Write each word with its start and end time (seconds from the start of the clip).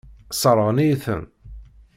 Sseṛɣen-iyi-ten. 0.33 1.21